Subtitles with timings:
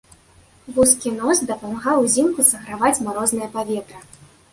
[0.77, 4.01] Вузкі нос дапамагаў узімку саграваць марознае паветра.